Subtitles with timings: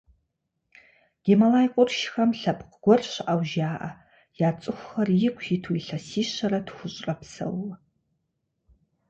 [1.23, 3.89] Гималай къуршхэм лъэпкъ гуэр щыӏэу жаӏэ,
[4.47, 7.75] я цӏыхухэр ику иту илъэсищэрэ тхущӏрэ псэууэ.